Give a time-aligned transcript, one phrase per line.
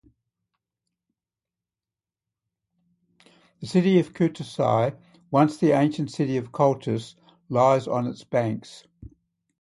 [3.59, 4.97] The city of Kutaisi,
[5.29, 7.13] once the ancient city of Colchis,
[7.49, 8.87] lies on its banks.